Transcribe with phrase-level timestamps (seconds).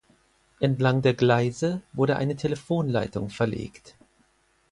[0.59, 3.95] Entlang der Gleise wurde eine Telefonleitung verlegt.